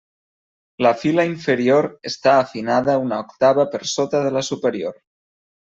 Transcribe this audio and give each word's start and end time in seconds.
La 0.85 0.93
fila 1.01 1.25
inferior 1.31 1.89
està 2.11 2.35
afinada 2.45 2.97
una 3.05 3.21
octava 3.27 3.69
per 3.75 3.85
sota 3.95 4.27
de 4.29 4.37
la 4.39 4.47
superior. 4.53 4.99